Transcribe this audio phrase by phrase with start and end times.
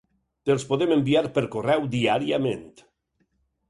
[0.49, 2.69] Te'ls podem enviar per correu diàriament.